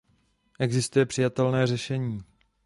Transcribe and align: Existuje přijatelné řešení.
Existuje 0.59 1.05
přijatelné 1.05 1.67
řešení. 1.67 2.23